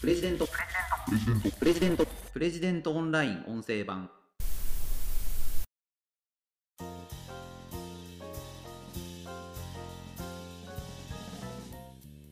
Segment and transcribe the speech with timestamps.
[0.00, 0.48] プレジデント。
[1.58, 2.06] プレジデント。
[2.32, 4.08] プレジデントオンライン音声版。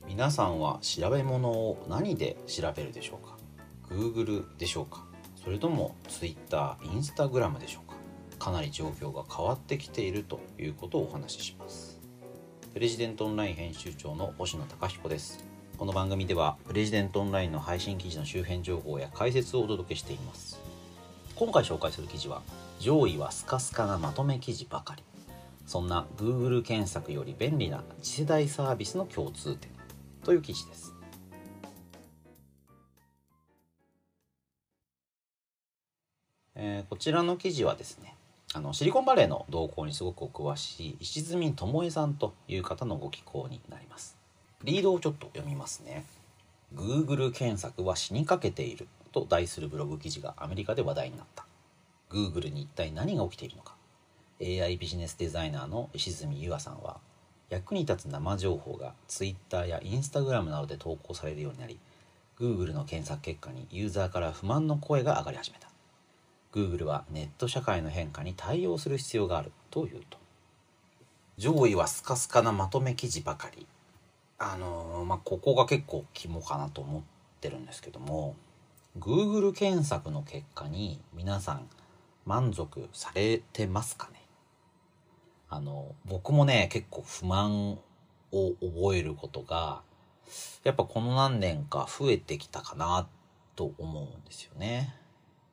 [0.07, 3.37] 皆さんは調べ物を何で調べるでしょうか
[3.95, 5.05] ？Google でしょうか？
[5.45, 7.97] それとも Twitter、Instagram でしょうか？
[8.47, 12.01] かなり状況が変わってきているということをお話しします。
[12.73, 15.58] プレジデントオンライン編集長の星野貴彦です。
[15.79, 20.61] この番組ではプレジデントオンラインの配信記事の周辺情報や解説をお届けしています。
[21.37, 22.43] 今回紹介する記事は
[22.81, 25.05] 上位はスカスカなまとめ記事ばかり。
[25.69, 29.71] そんな Google 検索より便利な次世代サービスの共通点。
[30.25, 30.93] という記事です。
[36.57, 38.17] えーこちらの記事はですね
[38.53, 44.18] あのシリコンバレーの動向にすごくお詳しい石積智恵さんという方のご寄稿になります。
[44.65, 46.05] リードをちょっと読みますね。
[46.75, 51.47] Google 検索は死にかけていると題するブログ記事がアメリカで話題になった。
[52.11, 53.75] Google に一体何が起きているのか。
[54.41, 56.99] AI ビジネスデザイナーの石積優愛さんは
[57.51, 61.79] 役に立つ生情報が Twitter や Instagram などで投稿されるようになり
[62.39, 65.69] Google の検索結果にユーザーから不満の声が上がり始めた。
[66.53, 70.19] Google はネット社会の変化に対応する必要があるというと。
[71.37, 73.67] 上位はスカスカなまとめ記事ばかり。
[74.39, 77.03] あのーまあここが結構肝かなと思っ
[77.41, 78.37] てるんですけども
[78.99, 81.69] Google 検索の結果に皆さん
[82.25, 84.23] 満足されてますかね？
[85.51, 87.79] あの僕もね結構不満
[88.33, 89.83] を覚えることが
[90.63, 93.09] やっぱこの何年か増えてきたかな
[93.57, 94.95] と思うんですよね。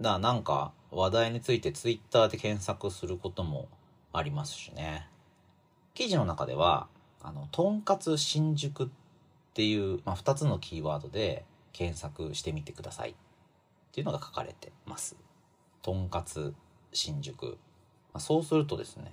[0.02, 3.70] だからなんか話題について Twitter で検索することも
[4.12, 5.08] ありますしね。
[5.94, 6.88] 記事の中では、
[7.26, 8.88] あの、とんかつ新宿っ
[9.56, 13.14] ていう、まあ、2つのキーワードで検索してみてくださいっ
[13.92, 15.16] ていうのが書かれてます。
[15.82, 16.54] とんかつ
[16.94, 17.58] 新宿。
[18.14, 19.12] まあ、そうするとですね、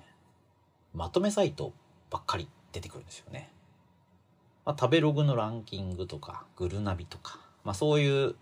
[0.95, 1.73] まとめサイト
[2.11, 3.51] ばっかり出てくるんですよね。
[4.65, 8.37] まあ、食べログのランキングとか、グルナビとか、まあ、そういう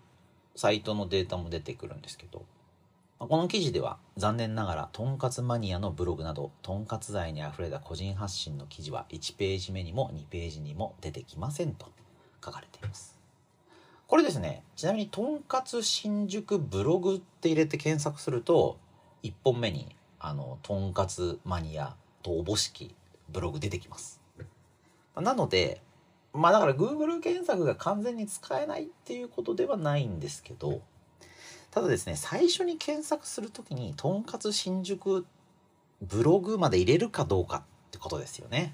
[0.55, 2.43] サイトのデータも出てくるんですけど、
[3.29, 11.85] この記事では残念ながらとんかつマニアのブログなどとんかつ愛にあふれた個人発信の記事は1ページ目にも2ページにも出てきませんと
[12.43, 13.19] 書かれています。
[14.07, 18.79] これですね、ちなみにとんかつ新宿ブログって入れて検索すると
[19.21, 22.95] 1本目にあのとんかつマニアとおぼしき
[23.29, 24.19] ブログ出てきます。
[25.15, 25.83] なので、
[26.33, 30.81] まあだから Google 検索が完全に使えないっていうことではないんですけど、
[31.71, 35.25] ただですね、最初に検索するときに、とんかつ新宿
[36.01, 37.61] ブログまで入れるかどうかっ
[37.91, 38.73] てことですよね。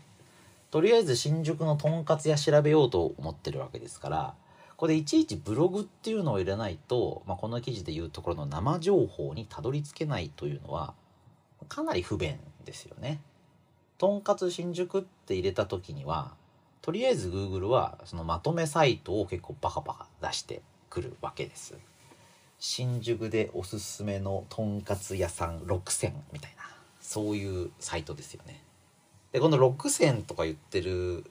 [0.72, 4.34] とりあえず新宿のとんかつ屋調べようと思ってるわけですから、
[4.78, 10.94] これいちいちブログっていうのを入れないと、まあ、この記事でいうところの生情報にたどり着けないというのは、
[11.70, 13.22] かなり不便ですよね。
[13.98, 16.34] とんかつ新宿って入れた時には、
[16.82, 21.76] とりあえず Google はそのまとめサイトを結構バカバカ出してくるわけです。
[22.60, 26.64] 新宿でおすすめのとんかつ屋さん6選みたいな、
[27.02, 28.62] そういうサイトですよね。
[29.32, 31.30] で、この6選とか言ってる、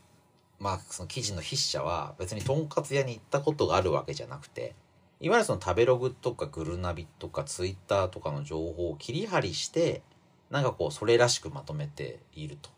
[0.61, 4.75] まあその記事の筆者は別にとんかつ屋に行ったことがあるわけじゃなくて、
[5.21, 10.03] いわゆるその食べログとかグルナビとかツイッターとかの情報を切り張りして、
[10.51, 12.71] なんかこうそれらしくまとめていると。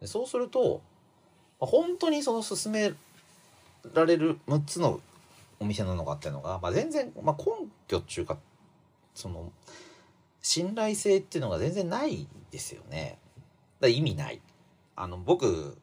[0.00, 0.82] でそうすると、
[1.60, 2.92] まあ本当にその勧め
[3.94, 5.00] られる6つの
[5.62, 8.38] お店なのかっていうのが、まあ、全然、まあ、根拠っていうか
[9.14, 9.52] その
[10.42, 13.18] 信頼性っていうのが全然ないですよね。
[13.80, 14.40] だ意味ない。
[14.96, 15.78] あの僕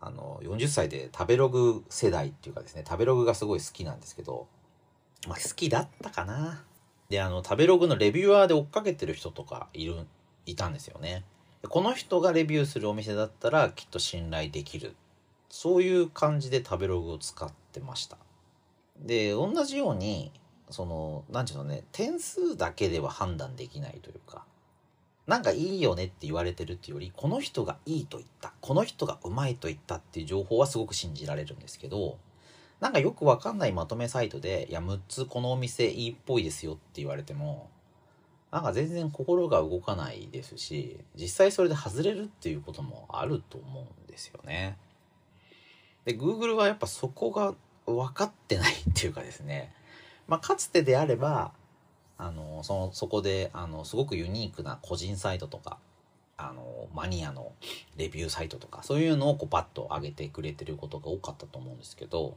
[0.00, 4.46] あの40歳で食べログ世代っていうかですね食べログがすごい好きなんですけど、
[5.26, 6.64] まあ、好きだったかな。
[7.08, 9.94] であの食べログのレビュアーで追っかけてる人とかいる
[10.46, 11.24] いたんですよね。
[11.68, 14.94] この人がレビューするお店だったらきっと信頼できる
[15.48, 18.18] そういう感じで食べログを使ってました。
[18.98, 20.32] で、同じように、
[20.70, 24.44] その、なんていうのね、点数だけでは判断できないというか、
[25.26, 32.18] なんかいいよねって言われてるっていうより、この人がいいと言った、この人がうまいと言ったっていう情報はすごく信じられるんですけど、
[32.80, 37.70] なんかよくわかんないまとめサイトで、いや、6つこのお店いいっぽいですよって言われても、
[38.50, 44.78] なんか全然心が動かないですし、実際それで外れるっていうこともあると思うんですよね。
[46.04, 47.54] で、Google はやっぱそこが
[47.86, 49.72] 分かってないっていうかですね、
[50.26, 51.52] まあ、かつてであれば、
[52.16, 55.78] あの、その、そこで、あの、すごくユニークな個人サイトとか、
[56.36, 57.52] あの、マニアの
[57.96, 62.36] レビューサイトとか、そういうのをこうバッと上げてくれてることが多かったと思うんですけど、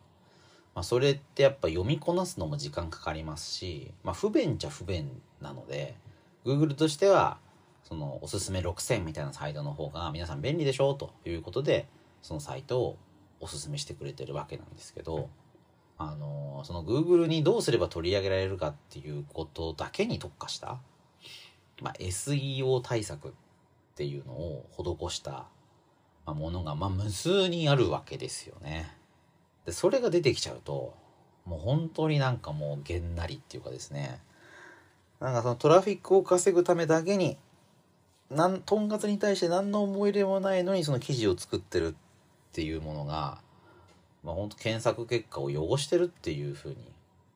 [0.78, 5.10] まあ、それってやっぱ読みこなすのも時間かかりますし、まあ、不便っちゃ不便
[5.42, 5.96] なので
[6.46, 7.40] Google としては
[7.84, 11.88] そのおすすめ6000みたいなサイトの方が皆さん便利でしょうということで
[12.22, 12.98] そのサイトを
[13.40, 15.30] おすすめしてくれてるわけなんですけど
[15.98, 20.80] あのその Google にどうすれば取り上げられるかっていうことだけに特化した、
[21.82, 23.32] まあ、SEO 対策っ
[23.96, 25.46] ていうのを施した
[26.26, 28.94] ものが、まあ、無数にあるわけですよね。
[29.66, 30.94] でそれが出てきちゃうと
[31.46, 34.20] もう本当になんかもうげんなりっていうかですね
[35.20, 37.38] なんかそのトラフィックを稼ぐためだけに
[38.30, 41.94] なんとんかつに対して何の思い入れもないのにその記事を作ってるっ
[42.58, 43.40] ていうものが
[44.28, 46.76] まあ、本当検索結果を汚してるっていうふうに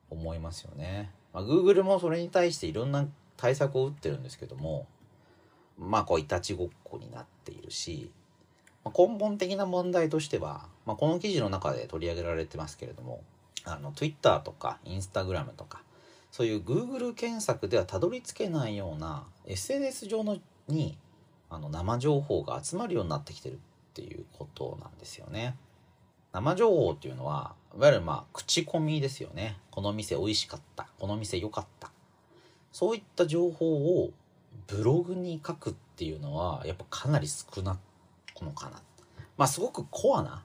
[0.10, 1.10] 思いますよね。
[1.34, 3.08] まあ、Google もそれに対していろんな
[3.38, 4.88] 対策を打ってるんですけども、
[5.80, 8.12] まあ、こう、いたちごっこになっているし、
[8.84, 13.24] まあ、根本的な問題としては、まあ、この記事の中で取り上げられてますけれども、
[13.64, 15.84] あの、Twitter とか Instagram とか、
[16.30, 20.98] そういう Google 検索ではたどり着けないような SNS 上のに
[21.50, 23.58] あの生情報が集まるようになってきてるっ
[23.94, 25.56] ていうことなんですよね。
[26.34, 29.58] 生情報っていうのは、いわゆるまあ、口コミですよね。
[29.70, 30.88] この店美味しかった。
[31.00, 31.92] この店良かった。
[32.72, 34.12] そういった情報を
[34.68, 37.78] ブログに書くっていうのは、やっぱかなり少な
[38.38, 38.82] くのかな。
[39.38, 40.44] まあ、すごくコアな、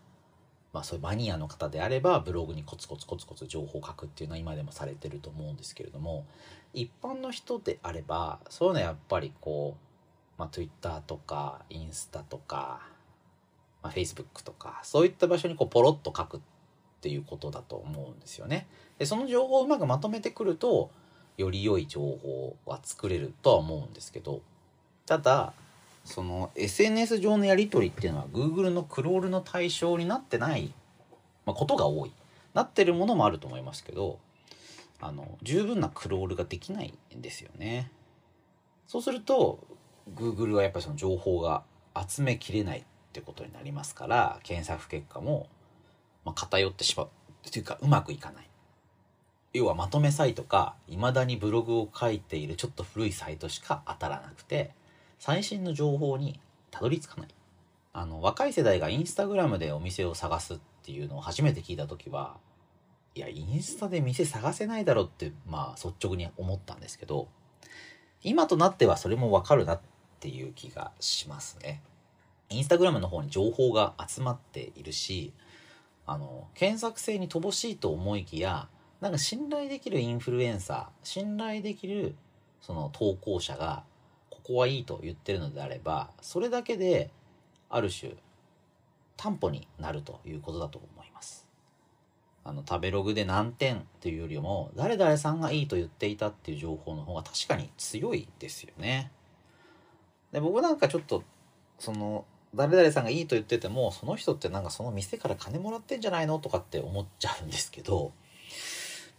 [0.72, 6.26] まあ、そういうマニアの方であれば、ブログにコツコツコツコツ情報を書くっていうのは今でもされてると思うんですけれども、
[6.74, 12.80] 一般の人であれば、そういうのはやっぱりこう、まあ、Twitter とか、インスタとか、
[13.86, 16.40] まあ、Facebook とか、そういった場所にこうポロッと書くっ
[17.00, 18.66] ていうことだと思うんですよね。
[18.98, 20.90] で、その情報をうまくまとめてくると、
[21.36, 24.40] より良い情報は作れるとは思うんですけど、
[25.06, 25.52] ただ、
[26.04, 30.72] その SNS 上のやり取りっていうのは Google のクロールの対象になってない、
[31.44, 32.12] ま、ことが多い。
[32.54, 34.18] なってるものもあると思いますけど、
[35.00, 37.92] あの、十分なクロールができないんですよね。
[38.88, 39.60] そうすると、
[40.14, 41.62] Google はやっぱりその情報が
[42.08, 42.84] 集めきれない
[43.16, 45.48] ってことになりますから検索結果も、
[46.26, 47.08] ま、偏ってしまう
[47.50, 48.46] というかうまくいかない
[49.54, 54.72] 要はまとめサイトか未だにブログを書いているちょっと古いサイトしか当たらなくて
[55.18, 56.38] 最新の情報に
[56.70, 57.28] たどり着かない
[57.94, 62.36] あの若い世代がインスタグラムでお店を探すっていうのを初めて聞いた時は
[63.14, 67.28] いやインスタで店探せないだろってまあ率直に思ったんですけど
[68.22, 69.80] 今となってはそれもわかるなっ
[70.20, 71.80] ていう気がしますね。
[72.48, 75.32] インスタグラムの方に情報が集まっているし、
[76.06, 78.68] あの、検索性に乏しいと思いきや、
[79.00, 82.14] なんか信頼できるインフルエンサー、信頼できる
[82.60, 83.84] その投稿者が、
[84.30, 87.10] ここはいいと言ってるのであれば、それだけで、
[87.68, 88.12] ある種、
[89.16, 91.46] 担保になるということだと思います。
[92.44, 99.10] あの、食べログで何点っていうよりも、誰々さんがいいと言っていたっていう情報の方が確かに強いですよね。
[100.32, 101.24] で、僕なんかちょっと、
[101.78, 108.12] その、誰々さんがいいと言っててもその人ってなんかその店から金もらってんじゃないのとかって思っちゃうんですけど、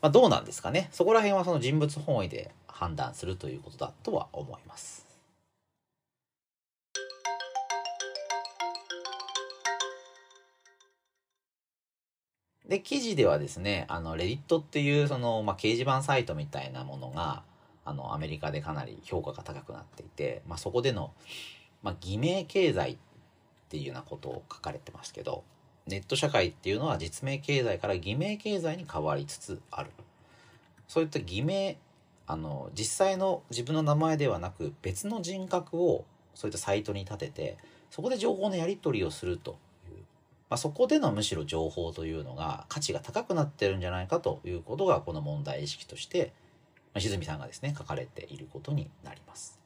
[0.01, 5.07] まあ、どうなんですかねそこら辺はその人物本位で判断するということだとは思います。
[12.67, 17.43] で、記事ではですね、あの、レディットっていうその、まあ、掲示板サイトみたいなものが、
[17.85, 21.13] あの、アメリカでかなり評価が高くなっていて、まあ、そこでの、
[21.81, 22.97] まあ、偽名経済っ
[23.69, 25.43] ていうようなことを書かれてますけど、
[25.87, 29.89] ネット社会っていうのは実名経済から偽名経済に変わりつつある。
[30.87, 31.77] そういった偽名、
[32.25, 37.57] あの、実際の自分の名前ではなく別の人格をそういったサイトに立てて、
[37.89, 39.57] そこで情報のやり取りをすると
[39.89, 39.97] いう。
[40.49, 46.33] まあ、そこでのむしろ情報というのが価値が高くなってるんじゃないかということがこの問題意識として、
[46.93, 49.59] まあ、静見さんがですね、書かれていることになります。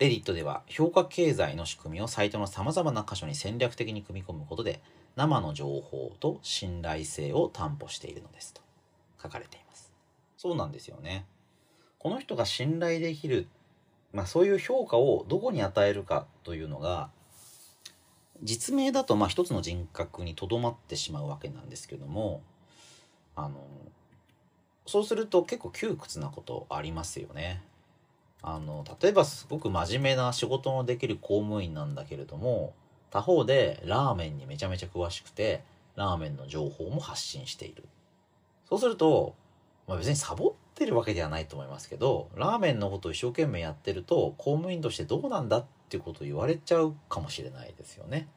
[0.00, 4.80] レディットでは評価経済の仕組みをサイトの様々な箇所に戦略的に組み込むことで
[5.14, 8.62] 生の情報と信頼性を担保しているのですと
[9.22, 9.92] 書かれています。
[10.38, 11.26] そうなんですよね。
[11.98, 13.46] この人が信頼できる、
[14.14, 17.10] まあそういう評価をどこに与えるかというのが
[18.42, 22.40] 実名だとまあ一つの人格にとどまってしまうわけなんですけども
[23.36, 23.60] あの
[24.86, 27.62] そうすると結構窮屈なことありますよね。
[28.42, 32.74] あの例えばすごく真面目な仕事のできる公務員なんだけれども
[33.10, 35.62] 他方でラーメンにめちゃめちゃ詳しくて
[35.96, 37.84] ラーメンの情報も発信している
[38.68, 39.34] そうすると、
[39.86, 48.28] まあ、別にサボってるわけではないと思いますけどラーメンのことを一生懸命やってると公務員としてどうなんだっていうことを言われちゃうかもしれないですよね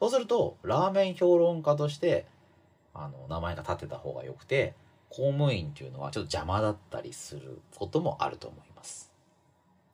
[0.00, 2.26] そうするとラーメン評論家として
[2.94, 4.74] あの名前が立てた方がよくて
[5.10, 9.09] 公務員っていうのはちょっと邪魔だったりすることもあると思います。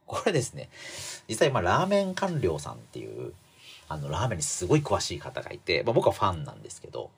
[0.06, 0.68] これですね。
[1.28, 3.32] 実際まあラーメン官僚さんっていう
[3.88, 7.10] あのラーメンにすごい詳しい方がいて、まあ、僕はファンなんですけど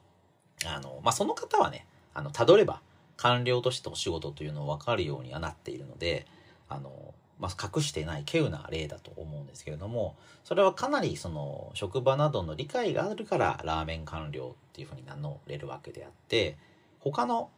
[0.66, 2.80] あの、まあ、その方はねあのたどれば
[3.16, 6.26] 官僚としてお仕事というのを分かるようにはなっているので
[6.68, 10.14] あの、まあ、隠してない稀有な例だと思うんですけれども
[10.44, 16.56] それはかなりその職場などの理解があるからラーメン官僚っていうふうに名乗れるわけであって
[17.00, 17.50] 他の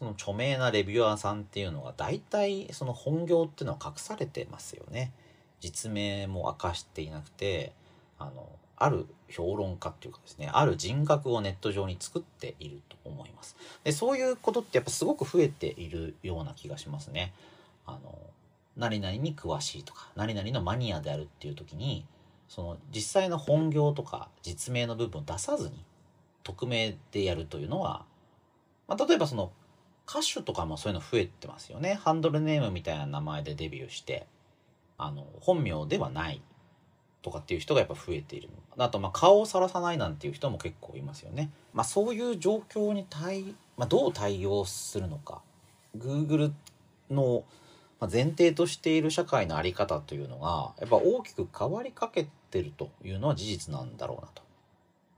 [0.00, 5.12] その著名なレビュアーさんっていうのが大体その本業っていうのは隠されてますよね。
[5.60, 7.72] 実名も明かしていなくて
[8.18, 13.54] あのある評論家っていうかですねある人格をネット上に作っていると思います
[13.84, 17.34] でそういうことってやっぱすごく増えているような気がしますね
[17.86, 18.18] あの
[18.78, 22.06] 何々に詳しいとか何々のマニアであるっていう時に
[22.48, 25.84] その実際の本業とか実名の部分を出さずに
[26.42, 28.06] 匿名でやるというのは、
[28.88, 29.52] まあ、例えばその
[30.10, 34.26] 歌手とかもそういうの増えてますよねハンドルネームみたいな名前でデビューして
[34.98, 36.42] あの本名ではない
[37.22, 41.50] とかっていう人がやっぱ増えているのあとまあ顔をさらさないなんていう人も結構いますよね。
[41.74, 43.44] まあ、そういう状況に対、
[43.76, 45.42] まあ、どう対応するのか
[45.96, 46.52] Google
[47.10, 47.44] の
[48.00, 54.42] 前提としている社会の在り方というのがやっぱ大きく変わりかけてるというのは事実なんだろうなと。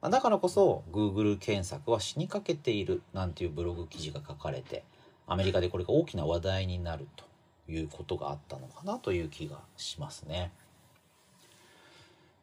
[0.03, 4.85] まだからこそ Google 検索は死にかけているなんていうブログ記事が書かれて
[5.29, 7.25] アメリカでこれが大きな話題になると
[7.71, 10.53] いうことがあったのかなという気がしますね。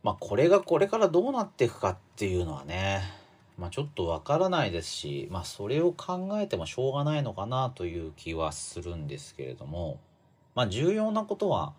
[0.01, 3.01] まあこれがこれからどうなっていくかっていうのはね、
[3.57, 9.99] まあちょっとわからないですし、まあそれを考えてもしょうがないのかなという気はするんですけれども、
[10.55, 11.73] まあ重要なことは、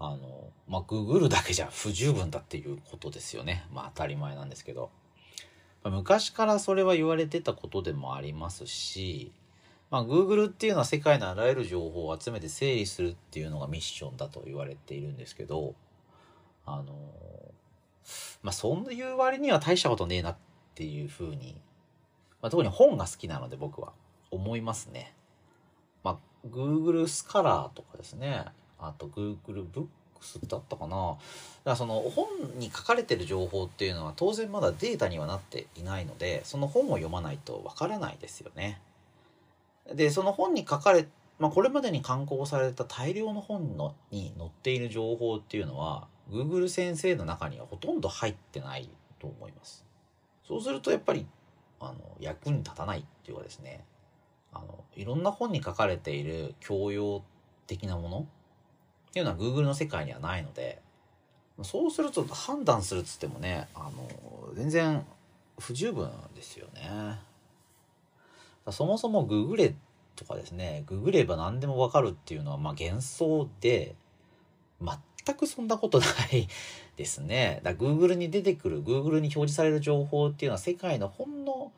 [0.00, 3.64] あの、まあ Google だけじゃ不十分だっていうことですよね。
[3.72, 4.90] まあ当たり前なんですけど。
[5.84, 9.32] 昔からそれは言われてたことでもありますし、
[9.90, 15.74] まあ Google っていうのは世界のあらゆる情報を集めて整理するっていうのがミッションだと言われているんですけど、
[16.66, 16.94] あの
[18.42, 20.36] まあそういう割には大したことねえなっ
[20.74, 21.60] ていうふうに、
[22.42, 23.92] まあ、特に本が好きなので僕は
[24.30, 25.14] 思いますね。
[26.04, 28.44] まあ Google スカラーとかですね。
[28.78, 29.86] あと Google ブッ
[30.20, 30.96] スだったかな。
[30.96, 31.18] だか
[31.64, 32.26] らその本
[32.58, 38.80] に書かれてる情報っていうのは当然まだデータにはなっていないので、その本を読まないとわからないですよね。
[39.94, 41.06] で、その本に書かれ
[41.40, 49.86] まあ、これまでに刊行された大量の本のに載っている情報っていうのは Google 先生の中にはほとんど入ってないと思います。
[50.46, 51.26] そうするとやっぱり
[51.80, 53.84] あの役に立たないっていうかですね
[54.52, 57.22] あのいろんな本に書かれている教養
[57.66, 58.26] 的なもの
[59.10, 60.80] っていうのは Google の世界にはないので
[61.62, 65.04] そうすると判断するっつってもねあの全然
[65.58, 67.18] 不十分ですよね。
[68.70, 69.74] そもそもググれ
[70.16, 73.94] とかですねググれば何でもわかるっていうのはまあ幻想で
[74.80, 76.46] 全くそんなことない
[76.96, 77.60] ですね。
[77.62, 81.72] だ Google に出てくる Google に表示される情報っていうのは世界のほんの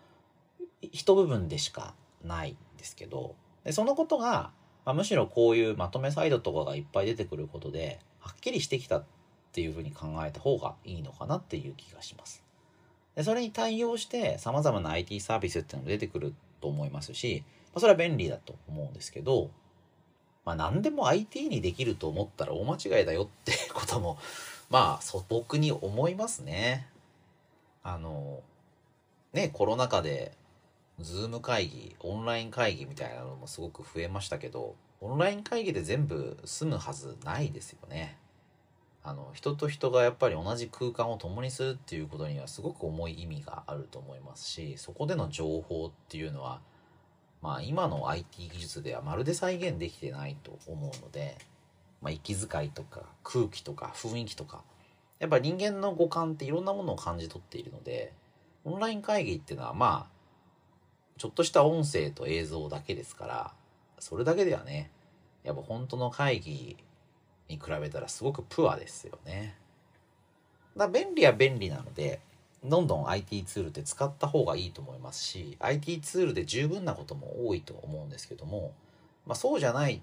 [0.80, 3.34] 一部分でしかないんですけど
[3.64, 4.50] でそのことが、
[4.84, 9.04] まあ、むしろこういうまとめサイトとかがいっぱい出てくることではっきりしてきたっ
[9.52, 12.42] ていうふうに考えた方がいいのかなっていう気がします。
[13.14, 19.50] でそれに対応して様々な IT サービスっていうのも出てくると思いますし、まあ、それは便利だと思うんですけど、
[20.44, 24.18] まあ何でも IT にできると思ったら大間違いだよってことも、
[24.70, 26.88] まあ素朴に思いますね。
[27.82, 28.40] あの、
[29.32, 30.32] ね、コロナ禍で、
[31.00, 38.18] ズーム会議、オンライン会議みたいなのもすごく増えましたけど、オンライン会議で全部済むはずないですよね。
[39.04, 46.60] あの人と人がやっぱり同じ空間を共にするっていうことにはすごく重い意味があると思いますしそこでの情報っていうのは
[47.40, 51.36] まあ今の IT 技術ではまるで再現できてないと思うので、
[52.00, 54.62] まあ、息遣いとか空気とか雰囲気とか
[55.18, 58.12] やっぱ人間の五感っていろんなものを感じ取っているので
[58.64, 60.21] オンライン会議っていうのはまあ
[61.22, 63.52] ちょっとした音声と映像だけですから
[64.00, 64.90] それだけではね
[65.44, 66.76] やっぱ本当の会議
[67.48, 69.56] に比べたらすごくプアですよね。
[70.76, 72.18] だ便利は便利なので
[72.64, 78.72] どんどん IT ツールって使った方がいいと思いますし IT ツールで十分なことも多いと思うんですけども、
[79.24, 80.02] まあ、そうじゃない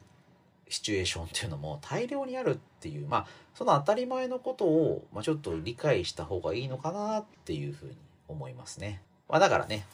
[0.70, 7.98] シチュエーションっていうのも大量にあるっていうまあその当たり前のことを、まあ、ちょっと理解した方がいいのかなっていうふうに
[8.30, 9.02] 思いますね。
[9.28, 9.86] まあ、だからね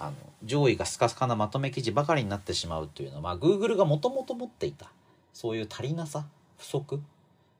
[0.00, 3.16] あの上位がスカスカなまとめ記事ばかりになってしまうというの。
[3.16, 4.90] は、まあ、Google がもともと持っていた
[5.34, 6.26] そういう足りなさ
[6.56, 7.02] 不足、ま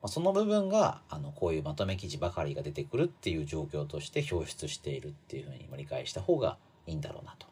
[0.05, 6.57] あ、その部分があのこういうまとめ記事ばかりが出てくるっていう状況として表出しているっていうふうに理解した方が
[6.87, 7.47] いいんだろうなと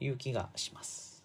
[0.00, 1.24] いう気がします。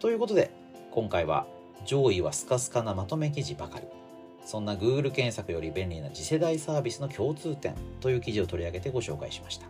[0.00, 0.50] ということで
[0.92, 1.46] 今回は
[1.86, 3.86] 上位はスカスカなまとめ記事ばかり。
[4.48, 9.66] そんな Google 検索より便利な次世代サービスの共通点という記事を取り上げてご紹介しました。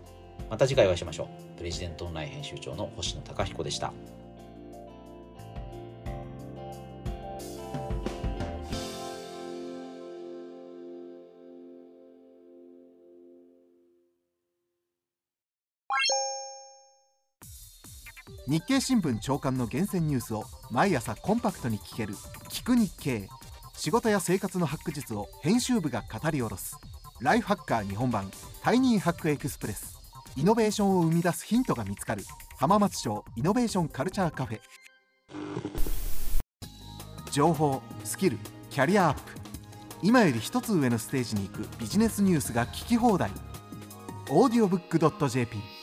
[0.48, 1.58] また次回お会いしましょう。
[1.58, 3.92] プレジデントオンライン編集長の星野貴彦でした。
[18.46, 22.14] 日経新聞長官の厳選ニュースを毎朝コンパクトに聞ける
[22.48, 23.28] 「聞く日経」
[23.78, 26.76] 仕事や生活のハック術を編集部が語り下ろす。
[27.20, 28.28] ライフハッカー日本版
[28.60, 29.96] タイニーハックエクスプレス。
[30.36, 32.24] イノベーションを生み出すヒントが見つかる。
[32.58, 34.60] 浜松町イノベーションカルチャーカフェ。
[37.30, 39.20] 情報スキルキャリアアップ。
[40.02, 43.30] 今より一つ上のステージに行くビジネスニュースが聞き放題。
[44.26, 45.77] audiobook.jp